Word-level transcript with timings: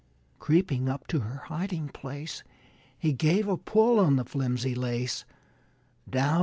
Creeping 0.39 0.89
up 0.89 1.05
to 1.09 1.19
her 1.19 1.43
hiding 1.45 1.87
place, 1.89 2.43
He 2.97 3.13
gave 3.13 3.47
a 3.47 3.55
pull 3.55 3.99
on 3.99 4.15
the 4.15 4.25
flimsy 4.25 4.73
lace. 4.73 5.25